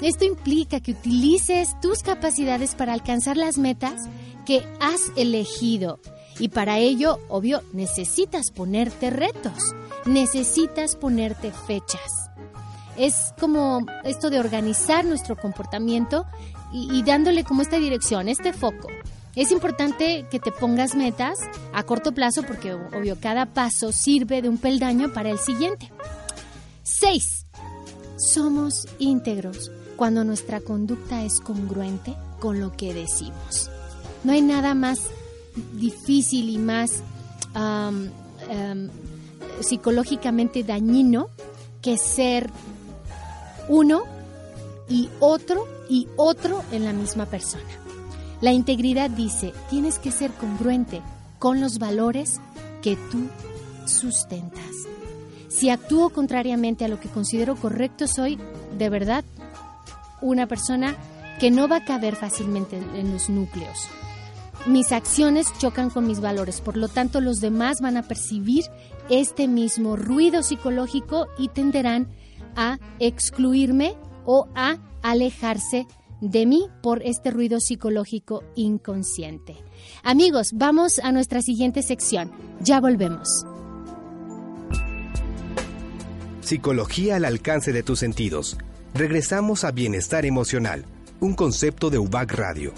Esto 0.01 0.25
implica 0.25 0.81
que 0.81 0.93
utilices 0.93 1.79
tus 1.81 2.03
capacidades 2.03 2.75
para 2.75 2.95
alcanzar 2.95 3.37
las 3.37 3.59
metas 3.59 4.01
que 4.47 4.65
has 4.81 5.01
elegido. 5.17 6.01
Y 6.39 6.49
para 6.49 6.79
ello, 6.79 7.21
obvio, 7.29 7.63
necesitas 7.73 8.51
ponerte 8.51 9.11
retos, 9.11 9.75
necesitas 10.07 10.97
ponerte 10.97 11.53
fechas. 11.53 12.31
Es 13.01 13.33
como 13.41 13.87
esto 14.05 14.29
de 14.29 14.39
organizar 14.39 15.07
nuestro 15.07 15.35
comportamiento 15.35 16.27
y, 16.71 17.03
dándole 17.03 17.45
como 17.45 17.63
esta 17.63 17.79
dirección, 17.79 18.29
este 18.29 18.53
foco. 18.53 18.89
Es 19.35 19.53
importante 19.53 20.27
que 20.31 20.39
te 20.39 20.53
pongas 20.53 20.95
metas 20.95 21.39
a 21.73 21.83
corto 21.85 22.13
plazo 22.13 22.43
porque, 22.43 22.75
obvio, 22.75 23.17
cada 23.19 23.47
paso 23.47 23.91
sirve 23.91 24.43
de 24.43 24.51
un 24.51 24.59
peldaño 24.59 25.15
para 25.15 25.31
el 25.31 25.39
siguiente. 25.39 25.91
6. 26.83 27.47
Somos 28.19 28.87
íntegros 28.99 29.71
cuando 29.97 30.23
nuestra 30.23 30.61
conducta 30.61 31.25
es 31.25 31.41
congruente 31.41 32.15
con 32.39 32.61
lo 32.61 32.71
que 32.73 32.93
decimos. 32.93 33.71
No 34.25 34.33
hay 34.33 34.43
nada 34.43 34.75
más 34.75 35.01
difícil 35.73 36.51
y 36.51 36.59
más 36.59 37.03
psicológicamente 39.61 40.65
dañino 40.65 41.29
que 41.81 41.97
ser 41.97 42.51
uno 43.69 44.03
y 44.89 45.09
otro 45.21 45.67
y 45.89 46.09
otro 46.17 46.63
en 46.73 46.85
la 46.85 46.93
misma 46.93 47.27
persona. 47.27 47.65
La 48.41 48.53
integridad 48.53 49.11
dice, 49.11 49.53
tienes 49.69 49.99
que 49.99 50.11
ser 50.11 50.31
congruente 50.33 51.03
con 51.39 51.61
los 51.61 51.79
valores 51.79 52.41
que 52.83 52.97
tú 53.11 53.29
sustentas. 53.87 54.65
Si 55.49 55.69
actúo 55.69 56.11
contrariamente 56.11 56.85
a 56.85 56.89
lo 56.89 57.01
que 57.01 57.09
considero 57.09 57.57
correcto, 57.57 58.07
soy 58.07 58.39
de 58.79 58.89
verdad 58.89 59.25
una 60.23 60.47
persona 60.47 60.97
que 61.39 61.51
no 61.51 61.69
va 61.69 61.77
a 61.77 61.85
caber 61.85 62.17
fácilmente 62.17 62.79
en 62.79 63.13
los 63.13 63.29
núcleos. 63.29 63.89
Mis 64.67 64.93
acciones 64.93 65.47
chocan 65.59 65.89
con 65.89 66.07
mis 66.07 66.21
valores, 66.21 66.61
por 66.61 66.77
lo 66.77 66.89
tanto 66.89 67.21
los 67.21 67.41
demás 67.41 67.81
van 67.81 67.97
a 67.97 68.03
percibir 68.03 68.65
este 69.09 69.49
mismo 69.49 69.97
ruido 69.97 70.43
psicológico 70.43 71.27
y 71.39 71.49
tenderán 71.49 72.09
a 72.57 72.79
excluirme 72.99 73.97
o 74.25 74.49
a 74.55 74.79
alejarse 75.03 75.87
de 76.21 76.47
mí 76.47 76.69
por 76.83 77.03
este 77.03 77.31
ruido 77.31 77.61
psicológico 77.61 78.45
inconsciente. 78.55 79.57
Amigos, 80.03 80.53
vamos 80.55 80.99
a 80.99 81.13
nuestra 81.13 81.41
siguiente 81.41 81.83
sección. 81.83 82.31
Ya 82.61 82.81
volvemos. 82.81 83.45
Psicología 86.41 87.17
al 87.17 87.25
alcance 87.25 87.73
de 87.73 87.83
tus 87.83 87.99
sentidos. 88.01 88.59
Regresamos 88.93 89.65
a 89.65 89.71
Bienestar 89.71 90.27
Emocional, 90.27 90.85
un 91.21 91.35
concepto 91.35 91.91
de 91.91 91.99
UBAC 91.99 92.33
Radio. 92.33 92.75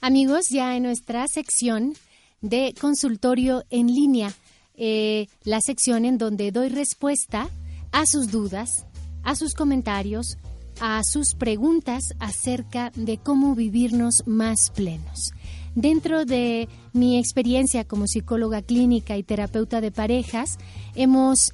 Amigos, 0.00 0.48
ya 0.48 0.74
en 0.76 0.84
nuestra 0.84 1.26
sección 1.28 1.92
de 2.40 2.74
consultorio 2.80 3.64
en 3.70 3.88
línea, 3.88 4.32
eh, 4.76 5.26
la 5.44 5.60
sección 5.60 6.04
en 6.04 6.18
donde 6.18 6.52
doy 6.52 6.68
respuesta 6.68 7.48
a 7.92 8.06
sus 8.06 8.30
dudas, 8.30 8.86
a 9.24 9.34
sus 9.34 9.54
comentarios, 9.54 10.38
a 10.80 11.02
sus 11.02 11.34
preguntas 11.34 12.14
acerca 12.20 12.92
de 12.94 13.18
cómo 13.18 13.54
vivirnos 13.54 14.22
más 14.26 14.70
plenos. 14.70 15.32
Dentro 15.74 16.24
de 16.24 16.68
mi 16.92 17.18
experiencia 17.18 17.84
como 17.84 18.06
psicóloga 18.06 18.62
clínica 18.62 19.16
y 19.16 19.22
terapeuta 19.22 19.80
de 19.80 19.90
parejas, 19.90 20.58
hemos, 20.94 21.52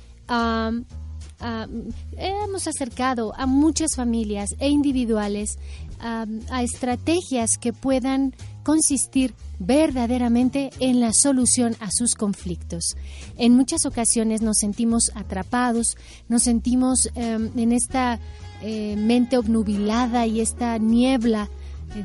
hemos 2.16 2.66
acercado 2.66 3.34
a 3.36 3.46
muchas 3.46 3.96
familias 3.96 4.54
e 4.58 4.68
individuales 4.68 5.58
a 6.00 6.62
estrategias 6.62 7.58
que 7.58 7.72
puedan 7.72 8.34
consistir 8.64 9.34
verdaderamente 9.60 10.70
en 10.80 10.98
la 10.98 11.12
solución 11.12 11.76
a 11.78 11.92
sus 11.92 12.16
conflictos. 12.16 12.96
En 13.36 13.54
muchas 13.54 13.86
ocasiones 13.86 14.42
nos 14.42 14.58
sentimos 14.58 15.12
atrapados, 15.14 15.96
nos 16.28 16.42
sentimos 16.42 17.08
em, 17.14 17.50
en 17.56 17.72
esta 17.72 18.18
eh, 18.62 18.96
mente 18.96 19.38
obnubilada 19.38 20.26
y 20.26 20.40
esta 20.40 20.78
niebla 20.78 21.48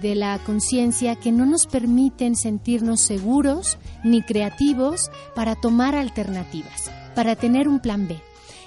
de 0.01 0.13
la 0.13 0.37
conciencia 0.45 1.15
que 1.15 1.31
no 1.31 1.45
nos 1.45 1.65
permiten 1.65 2.35
sentirnos 2.35 3.01
seguros 3.01 3.79
ni 4.03 4.21
creativos 4.21 5.09
para 5.33 5.55
tomar 5.55 5.95
alternativas, 5.95 6.91
para 7.15 7.35
tener 7.35 7.67
un 7.67 7.79
plan 7.79 8.07
B. 8.07 8.21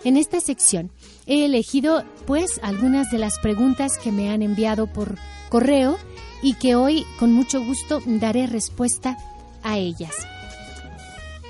En 0.04 0.16
esta 0.16 0.40
sección 0.40 0.90
he 1.26 1.44
elegido 1.44 2.02
pues 2.26 2.58
algunas 2.62 3.10
de 3.10 3.18
las 3.18 3.38
preguntas 3.38 3.98
que 3.98 4.10
me 4.10 4.30
han 4.30 4.42
enviado 4.42 4.92
por 4.92 5.16
correo 5.48 5.96
y 6.42 6.54
que 6.54 6.74
hoy 6.74 7.06
con 7.18 7.32
mucho 7.32 7.64
gusto 7.64 8.00
daré 8.04 8.46
respuesta 8.46 9.16
a 9.62 9.78
ellas. 9.78 10.14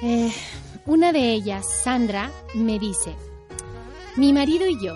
Eh, 0.03 0.33
una 0.87 1.13
de 1.13 1.33
ellas, 1.33 1.67
Sandra, 1.83 2.31
me 2.55 2.79
dice, 2.79 3.15
mi 4.17 4.33
marido 4.33 4.67
y 4.67 4.79
yo 4.85 4.95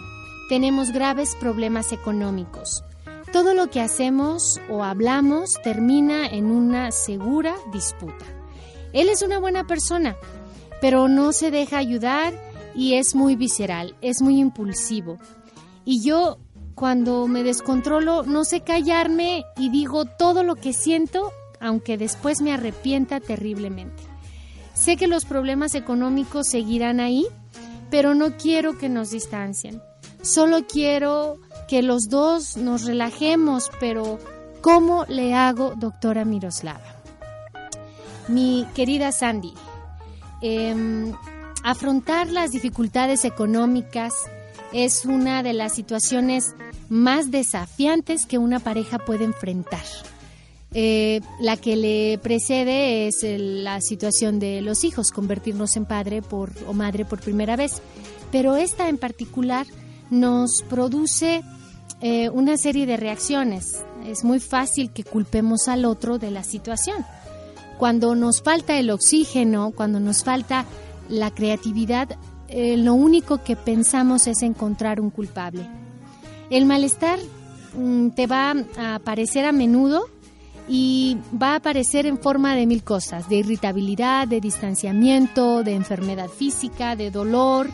tenemos 0.48 0.92
graves 0.92 1.36
problemas 1.40 1.92
económicos. 1.92 2.84
Todo 3.32 3.54
lo 3.54 3.70
que 3.70 3.80
hacemos 3.80 4.60
o 4.70 4.84
hablamos 4.84 5.60
termina 5.62 6.26
en 6.26 6.46
una 6.46 6.92
segura 6.92 7.56
disputa. 7.72 8.24
Él 8.92 9.08
es 9.08 9.22
una 9.22 9.38
buena 9.38 9.66
persona, 9.66 10.16
pero 10.80 11.08
no 11.08 11.32
se 11.32 11.50
deja 11.50 11.78
ayudar 11.78 12.34
y 12.74 12.94
es 12.94 13.14
muy 13.14 13.36
visceral, 13.36 13.96
es 14.00 14.22
muy 14.22 14.38
impulsivo. 14.38 15.18
Y 15.84 16.02
yo 16.02 16.38
cuando 16.76 17.26
me 17.26 17.42
descontrolo 17.42 18.22
no 18.22 18.44
sé 18.44 18.60
callarme 18.60 19.46
y 19.56 19.70
digo 19.70 20.04
todo 20.04 20.44
lo 20.44 20.56
que 20.56 20.74
siento, 20.74 21.32
aunque 21.58 21.96
después 21.96 22.42
me 22.42 22.52
arrepienta 22.52 23.18
terriblemente. 23.18 24.02
Sé 24.74 24.98
que 24.98 25.06
los 25.06 25.24
problemas 25.24 25.74
económicos 25.74 26.48
seguirán 26.48 27.00
ahí, 27.00 27.26
pero 27.90 28.14
no 28.14 28.36
quiero 28.36 28.76
que 28.76 28.90
nos 28.90 29.10
distancien. 29.10 29.82
Solo 30.20 30.66
quiero 30.66 31.38
que 31.66 31.82
los 31.82 32.10
dos 32.10 32.58
nos 32.58 32.84
relajemos, 32.84 33.70
pero 33.80 34.18
¿cómo 34.60 35.06
le 35.08 35.32
hago, 35.32 35.74
doctora 35.76 36.26
Miroslava? 36.26 37.00
Mi 38.28 38.66
querida 38.74 39.12
Sandy, 39.12 39.54
em, 40.42 41.14
afrontar 41.62 42.28
las 42.28 42.50
dificultades 42.50 43.24
económicas 43.24 44.12
es 44.72 45.04
una 45.04 45.42
de 45.42 45.52
las 45.52 45.74
situaciones 45.74 46.54
más 46.88 47.30
desafiantes 47.30 48.26
que 48.26 48.38
una 48.38 48.60
pareja 48.60 48.98
puede 48.98 49.24
enfrentar. 49.24 49.84
Eh, 50.72 51.20
la 51.40 51.56
que 51.56 51.76
le 51.76 52.18
precede 52.18 53.06
es 53.06 53.24
la 53.24 53.80
situación 53.80 54.38
de 54.38 54.60
los 54.60 54.84
hijos, 54.84 55.10
convertirnos 55.10 55.76
en 55.76 55.86
padre 55.86 56.22
por, 56.22 56.52
o 56.66 56.74
madre 56.74 57.04
por 57.04 57.20
primera 57.20 57.56
vez. 57.56 57.80
Pero 58.30 58.56
esta 58.56 58.88
en 58.88 58.98
particular 58.98 59.66
nos 60.10 60.62
produce 60.68 61.42
eh, 62.00 62.28
una 62.30 62.56
serie 62.56 62.84
de 62.86 62.96
reacciones. 62.96 63.82
Es 64.04 64.22
muy 64.22 64.40
fácil 64.40 64.90
que 64.90 65.04
culpemos 65.04 65.68
al 65.68 65.84
otro 65.84 66.18
de 66.18 66.30
la 66.30 66.42
situación. 66.42 67.04
Cuando 67.78 68.14
nos 68.14 68.42
falta 68.42 68.78
el 68.78 68.90
oxígeno, 68.90 69.72
cuando 69.74 70.00
nos 70.00 70.24
falta 70.24 70.66
la 71.08 71.30
creatividad, 71.30 72.18
eh, 72.48 72.76
lo 72.76 72.94
único 72.94 73.42
que 73.42 73.56
pensamos 73.56 74.26
es 74.26 74.42
encontrar 74.42 75.00
un 75.00 75.10
culpable. 75.10 75.66
El 76.50 76.66
malestar 76.66 77.18
mm, 77.76 78.10
te 78.10 78.26
va 78.26 78.54
a 78.78 78.94
aparecer 78.94 79.44
a 79.44 79.52
menudo 79.52 80.06
y 80.68 81.18
va 81.40 81.52
a 81.52 81.56
aparecer 81.56 82.06
en 82.06 82.18
forma 82.18 82.54
de 82.54 82.66
mil 82.66 82.82
cosas, 82.82 83.28
de 83.28 83.36
irritabilidad, 83.36 84.26
de 84.26 84.40
distanciamiento, 84.40 85.62
de 85.62 85.74
enfermedad 85.74 86.28
física, 86.28 86.96
de 86.96 87.10
dolor, 87.10 87.68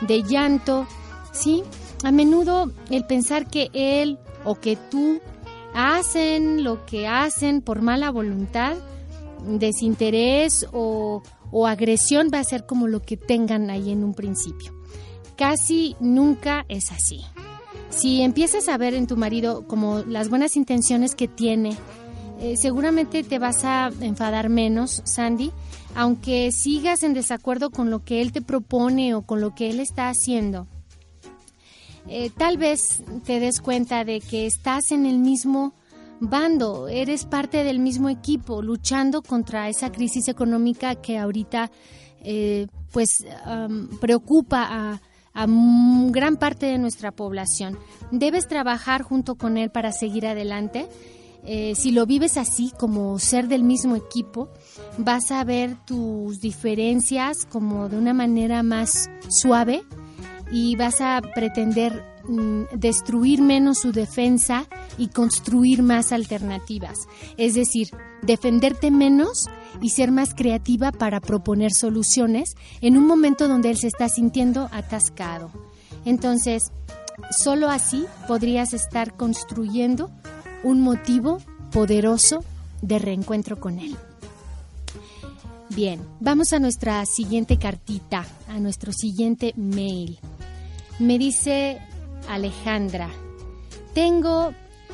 de 0.00 0.22
llanto, 0.22 0.86
¿sí? 1.32 1.62
A 2.02 2.10
menudo 2.10 2.72
el 2.90 3.04
pensar 3.06 3.46
que 3.46 3.70
él 3.72 4.18
o 4.44 4.56
que 4.56 4.76
tú 4.76 5.20
hacen 5.74 6.64
lo 6.64 6.84
que 6.86 7.06
hacen 7.06 7.60
por 7.60 7.82
mala 7.82 8.10
voluntad, 8.10 8.76
desinterés 9.46 10.66
o, 10.72 11.22
o 11.56 11.68
agresión 11.68 12.30
va 12.34 12.40
a 12.40 12.44
ser 12.44 12.66
como 12.66 12.88
lo 12.88 13.00
que 13.00 13.16
tengan 13.16 13.70
ahí 13.70 13.92
en 13.92 14.02
un 14.02 14.12
principio. 14.12 14.74
Casi 15.36 15.94
nunca 16.00 16.66
es 16.68 16.90
así. 16.90 17.20
Si 17.90 18.22
empiezas 18.22 18.68
a 18.68 18.76
ver 18.76 18.92
en 18.94 19.06
tu 19.06 19.16
marido 19.16 19.64
como 19.68 20.00
las 20.00 20.28
buenas 20.28 20.56
intenciones 20.56 21.14
que 21.14 21.28
tiene, 21.28 21.76
eh, 22.40 22.56
seguramente 22.56 23.22
te 23.22 23.38
vas 23.38 23.64
a 23.64 23.92
enfadar 24.00 24.48
menos, 24.48 25.00
Sandy, 25.04 25.52
aunque 25.94 26.50
sigas 26.50 27.04
en 27.04 27.14
desacuerdo 27.14 27.70
con 27.70 27.88
lo 27.88 28.02
que 28.02 28.20
él 28.20 28.32
te 28.32 28.42
propone 28.42 29.14
o 29.14 29.22
con 29.22 29.40
lo 29.40 29.54
que 29.54 29.70
él 29.70 29.78
está 29.78 30.08
haciendo. 30.08 30.66
Eh, 32.08 32.30
tal 32.36 32.58
vez 32.58 33.04
te 33.24 33.38
des 33.38 33.60
cuenta 33.60 34.04
de 34.04 34.20
que 34.20 34.46
estás 34.46 34.90
en 34.90 35.06
el 35.06 35.20
mismo 35.20 35.72
bando, 36.20 36.88
eres 36.88 37.24
parte 37.24 37.64
del 37.64 37.78
mismo 37.78 38.08
equipo, 38.08 38.62
luchando 38.62 39.22
contra 39.22 39.68
esa 39.68 39.90
crisis 39.90 40.28
económica 40.28 40.94
que 40.94 41.18
ahorita 41.18 41.70
eh, 42.20 42.66
pues 42.92 43.24
preocupa 44.00 44.66
a, 44.70 45.00
a 45.34 45.46
gran 46.10 46.36
parte 46.36 46.66
de 46.66 46.78
nuestra 46.78 47.10
población. 47.10 47.76
Debes 48.10 48.48
trabajar 48.48 49.02
junto 49.02 49.34
con 49.34 49.56
él 49.56 49.70
para 49.70 49.92
seguir 49.92 50.26
adelante. 50.26 50.88
Eh, 51.46 51.74
si 51.74 51.90
lo 51.90 52.06
vives 52.06 52.38
así, 52.38 52.72
como 52.78 53.18
ser 53.18 53.48
del 53.48 53.64
mismo 53.64 53.96
equipo, 53.96 54.48
vas 54.96 55.30
a 55.30 55.44
ver 55.44 55.76
tus 55.84 56.40
diferencias 56.40 57.44
como 57.44 57.88
de 57.88 57.98
una 57.98 58.14
manera 58.14 58.62
más 58.62 59.10
suave 59.28 59.84
y 60.50 60.76
vas 60.76 61.02
a 61.02 61.20
pretender 61.34 62.13
destruir 62.72 63.42
menos 63.42 63.78
su 63.78 63.92
defensa 63.92 64.66
y 64.98 65.08
construir 65.08 65.82
más 65.82 66.12
alternativas. 66.12 66.98
Es 67.36 67.54
decir, 67.54 67.90
defenderte 68.22 68.90
menos 68.90 69.48
y 69.80 69.90
ser 69.90 70.10
más 70.10 70.34
creativa 70.34 70.92
para 70.92 71.20
proponer 71.20 71.72
soluciones 71.72 72.56
en 72.80 72.96
un 72.96 73.06
momento 73.06 73.48
donde 73.48 73.70
él 73.70 73.76
se 73.76 73.88
está 73.88 74.08
sintiendo 74.08 74.68
atascado. 74.72 75.50
Entonces, 76.04 76.72
solo 77.30 77.68
así 77.68 78.06
podrías 78.26 78.72
estar 78.72 79.16
construyendo 79.16 80.10
un 80.62 80.80
motivo 80.80 81.38
poderoso 81.70 82.44
de 82.82 82.98
reencuentro 82.98 83.60
con 83.60 83.78
él. 83.78 83.96
Bien, 85.70 86.00
vamos 86.20 86.52
a 86.52 86.58
nuestra 86.58 87.04
siguiente 87.06 87.58
cartita, 87.58 88.24
a 88.48 88.60
nuestro 88.60 88.92
siguiente 88.92 89.54
mail. 89.56 90.18
Me 90.98 91.18
dice 91.18 91.80
Alejandra, 92.28 93.10
tengo 93.94 94.52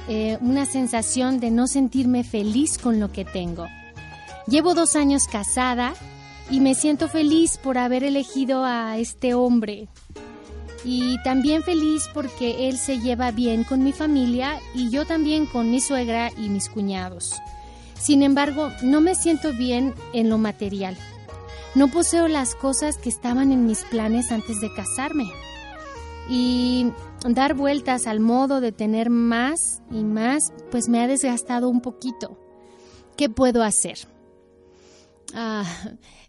eh, 0.08 0.38
una 0.40 0.66
sensación 0.66 1.40
de 1.40 1.50
no 1.50 1.66
sentirme 1.66 2.24
feliz 2.24 2.78
con 2.78 3.00
lo 3.00 3.12
que 3.12 3.24
tengo. 3.24 3.66
Llevo 4.46 4.74
dos 4.74 4.96
años 4.96 5.26
casada 5.26 5.94
y 6.50 6.60
me 6.60 6.74
siento 6.74 7.08
feliz 7.08 7.58
por 7.58 7.78
haber 7.78 8.04
elegido 8.04 8.64
a 8.64 8.98
este 8.98 9.34
hombre. 9.34 9.88
Y 10.84 11.22
también 11.22 11.62
feliz 11.62 12.08
porque 12.12 12.68
él 12.68 12.78
se 12.78 12.98
lleva 12.98 13.30
bien 13.30 13.64
con 13.64 13.84
mi 13.84 13.92
familia 13.92 14.58
y 14.74 14.90
yo 14.90 15.04
también 15.04 15.46
con 15.46 15.70
mi 15.70 15.80
suegra 15.80 16.30
y 16.36 16.48
mis 16.48 16.68
cuñados. 16.68 17.34
Sin 17.94 18.22
embargo, 18.22 18.72
no 18.82 19.00
me 19.00 19.14
siento 19.14 19.52
bien 19.52 19.94
en 20.14 20.30
lo 20.30 20.38
material. 20.38 20.96
No 21.74 21.88
poseo 21.88 22.28
las 22.28 22.54
cosas 22.54 22.96
que 22.96 23.10
estaban 23.10 23.52
en 23.52 23.66
mis 23.66 23.84
planes 23.84 24.32
antes 24.32 24.60
de 24.60 24.72
casarme. 24.72 25.30
Y 26.30 26.92
dar 27.28 27.54
vueltas 27.54 28.06
al 28.06 28.20
modo 28.20 28.60
de 28.60 28.70
tener 28.70 29.10
más 29.10 29.82
y 29.90 30.04
más, 30.04 30.52
pues 30.70 30.88
me 30.88 31.00
ha 31.00 31.08
desgastado 31.08 31.68
un 31.68 31.80
poquito. 31.80 32.38
¿Qué 33.16 33.28
puedo 33.28 33.64
hacer? 33.64 33.98
Ah, 35.34 35.64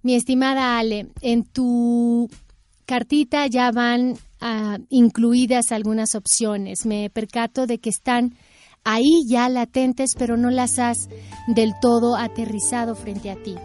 mi 0.02 0.16
estimada 0.16 0.80
Ale, 0.80 1.08
en 1.22 1.44
tu 1.44 2.28
cartita 2.86 3.48
ya 3.48 3.72
van 3.72 4.18
ah, 4.40 4.80
incluidas 4.90 5.72
algunas 5.72 6.16
opciones. 6.16 6.86
Me 6.86 7.10
percato 7.10 7.68
de 7.68 7.80
que 7.80 7.90
están 7.90 8.36
ahí 8.84 9.24
ya 9.28 9.50
latentes, 9.50 10.16
pero 10.18 10.38
no 10.38 10.50
las 10.50 10.80
has 10.80 11.10
del 11.48 11.74
todo 11.82 12.16
aterrizado 12.16 12.96
frente 12.96 13.30
a 13.30 13.36
ti. 13.36 13.56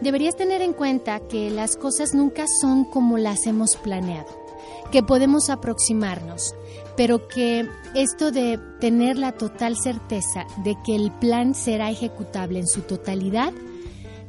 Deberías 0.00 0.36
tener 0.36 0.62
en 0.62 0.72
cuenta 0.72 1.20
que 1.20 1.50
las 1.50 1.76
cosas 1.76 2.14
nunca 2.14 2.46
son 2.60 2.84
como 2.84 3.18
las 3.18 3.46
hemos 3.46 3.76
planeado, 3.76 4.39
que 4.90 5.02
podemos 5.02 5.50
aproximarnos, 5.50 6.54
pero 6.96 7.28
que 7.28 7.68
esto 7.94 8.30
de 8.30 8.58
tener 8.80 9.16
la 9.18 9.32
total 9.32 9.76
certeza 9.76 10.46
de 10.64 10.76
que 10.84 10.94
el 10.94 11.10
plan 11.12 11.54
será 11.54 11.90
ejecutable 11.90 12.58
en 12.60 12.66
su 12.66 12.82
totalidad 12.82 13.52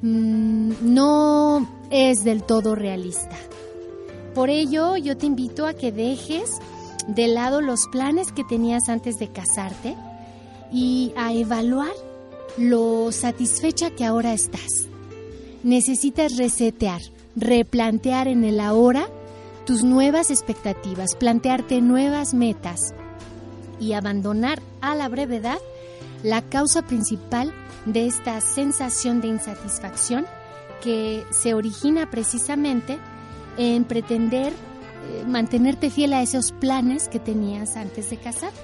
Mm, 0.02 0.94
no 0.94 1.70
es 1.92 2.24
del 2.24 2.44
todo 2.44 2.76
realista. 2.76 3.38
Por 4.34 4.50
ello, 4.50 4.98
yo 4.98 5.16
te 5.16 5.28
invito 5.28 5.68
a 5.68 5.74
que 5.74 5.92
dejes 5.92 6.58
de 7.08 7.28
lado 7.28 7.62
los 7.62 7.88
planes 7.92 8.32
que 8.32 8.44
tenías 8.44 8.90
antes 8.90 9.20
de 9.20 9.28
casarte 9.28 9.96
y 10.72 11.12
a 11.16 11.34
evaluar 11.34 11.92
lo 12.58 13.12
satisfecha 13.12 13.92
que 13.92 14.06
ahora 14.06 14.34
estás. 14.34 14.88
Necesitas 15.64 16.38
resetear, 16.38 17.02
replantear 17.36 18.28
en 18.28 18.44
el 18.44 18.60
ahora 18.60 19.08
tus 19.66 19.84
nuevas 19.84 20.30
expectativas, 20.30 21.16
plantearte 21.16 21.82
nuevas 21.82 22.34
metas 22.34 22.80
y 23.80 23.94
abandonar 23.94 24.62
a 24.82 24.96
la 24.96 25.10
brevedad 25.10 25.60
la 26.24 26.42
causa 26.42 26.84
principal 26.84 27.54
de 27.86 28.06
esta 28.06 28.40
sensación 28.42 29.22
de 29.22 29.28
insatisfacción 29.28 30.26
que 30.82 31.24
se 31.32 31.54
origina 31.54 32.10
precisamente 32.10 33.00
en 33.58 33.84
pretender 33.86 34.54
eh, 34.54 35.24
mantenerte 35.28 35.90
fiel 35.90 36.14
a 36.14 36.22
esos 36.22 36.52
planes 36.52 37.08
que 37.08 37.20
tenías 37.20 37.76
antes 37.76 38.10
de 38.10 38.18
casarte. 38.18 38.60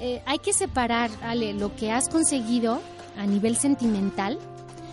Eh, 0.00 0.22
hay 0.26 0.38
que 0.38 0.52
separar, 0.52 1.10
Ale, 1.22 1.52
lo 1.52 1.74
que 1.76 1.92
has 1.92 2.08
conseguido 2.08 2.80
a 3.18 3.26
nivel 3.26 3.56
sentimental 3.56 4.38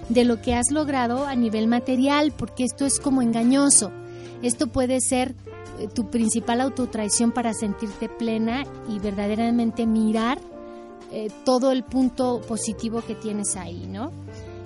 de 0.10 0.26
lo 0.26 0.42
que 0.42 0.54
has 0.54 0.72
logrado 0.72 1.26
a 1.26 1.36
nivel 1.36 1.68
material, 1.68 2.34
porque 2.38 2.64
esto 2.64 2.86
es 2.86 3.00
como 3.00 3.22
engañoso. 3.22 3.92
Esto 4.42 4.68
puede 4.68 5.00
ser 5.02 5.36
eh, 5.80 5.88
tu 5.94 6.10
principal 6.10 6.62
autotraición 6.62 7.32
para 7.32 7.54
sentirte 7.54 8.10
plena 8.10 8.66
y 8.90 9.00
verdaderamente 9.00 9.86
mirar 9.86 10.40
eh, 11.12 11.30
todo 11.46 11.72
el 11.72 11.84
punto 11.84 12.42
positivo 12.42 13.02
que 13.02 13.16
tienes 13.16 13.56
ahí, 13.56 13.88
¿no? 13.88 14.12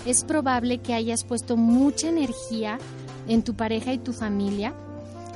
Es 0.05 0.23
probable 0.23 0.79
que 0.79 0.93
hayas 0.93 1.23
puesto 1.23 1.57
mucha 1.57 2.09
energía 2.09 2.79
en 3.27 3.43
tu 3.43 3.53
pareja 3.53 3.93
y 3.93 3.99
tu 3.99 4.13
familia 4.13 4.73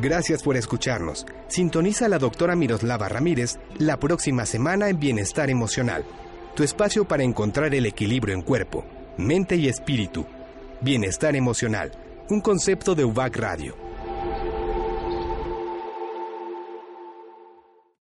Gracias 0.00 0.42
por 0.42 0.56
escucharnos. 0.56 1.24
Sintoniza 1.48 2.06
a 2.06 2.08
la 2.08 2.18
doctora 2.18 2.56
Miroslava 2.56 3.08
Ramírez 3.08 3.58
la 3.78 3.98
próxima 3.98 4.44
semana 4.44 4.88
en 4.88 4.98
Bienestar 4.98 5.50
Emocional, 5.50 6.04
tu 6.54 6.62
espacio 6.62 7.06
para 7.06 7.22
encontrar 7.22 7.74
el 7.74 7.86
equilibrio 7.86 8.34
en 8.34 8.42
cuerpo, 8.42 8.84
mente 9.16 9.56
y 9.56 9.68
espíritu. 9.68 10.26
Bienestar 10.80 11.36
Emocional, 11.36 11.92
un 12.28 12.40
concepto 12.40 12.94
de 12.94 13.04
UBAC 13.04 13.36
Radio. 13.36 13.83